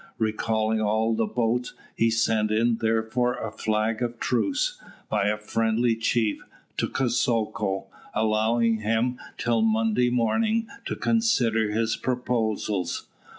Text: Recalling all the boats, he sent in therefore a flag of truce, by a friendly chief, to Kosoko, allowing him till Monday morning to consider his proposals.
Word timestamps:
Recalling 0.17 0.81
all 0.81 1.13
the 1.13 1.27
boats, 1.27 1.75
he 1.95 2.09
sent 2.09 2.49
in 2.49 2.77
therefore 2.77 3.35
a 3.35 3.51
flag 3.51 4.01
of 4.01 4.19
truce, 4.19 4.81
by 5.09 5.27
a 5.27 5.37
friendly 5.37 5.95
chief, 5.95 6.41
to 6.77 6.87
Kosoko, 6.87 7.85
allowing 8.15 8.77
him 8.79 9.19
till 9.37 9.61
Monday 9.61 10.09
morning 10.09 10.65
to 10.85 10.95
consider 10.95 11.69
his 11.69 11.95
proposals. 11.97 13.05